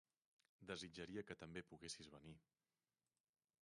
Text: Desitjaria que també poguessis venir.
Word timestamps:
Desitjaria 0.71 1.25
que 1.29 1.39
també 1.43 1.65
poguessis 1.69 2.13
venir. 2.17 2.37